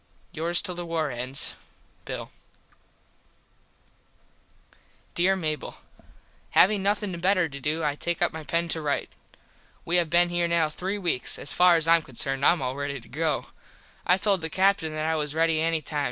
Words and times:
Yours 0.33 0.63
till 0.63 0.73
the 0.73 0.83
war 0.83 1.11
ends 1.11 1.55
Bill 2.05 2.31
Dere 5.13 5.35
Mable: 5.35 5.75
Having 6.57 6.81
nothin 6.81 7.19
better 7.19 7.47
to 7.47 7.59
do 7.59 7.83
I 7.83 7.93
take 7.93 8.19
up 8.19 8.33
my 8.33 8.43
pen 8.43 8.67
to 8.69 8.81
rite. 8.81 9.11
We 9.85 9.97
have 9.97 10.09
been 10.09 10.29
here 10.29 10.47
now 10.47 10.69
three 10.69 10.97
weeks. 10.97 11.37
As 11.37 11.53
far 11.53 11.75
as 11.75 11.87
I 11.87 11.97
am 11.97 12.01
concerned 12.01 12.43
I 12.43 12.51
am 12.51 12.63
all 12.63 12.75
ready 12.75 12.99
to 12.99 13.07
go. 13.07 13.51
I 14.03 14.17
told 14.17 14.41
the 14.41 14.49
Captin 14.49 14.91
that 14.93 15.05
I 15.05 15.15
was 15.15 15.35
ready 15.35 15.61
any 15.61 15.83
time. 15.83 15.99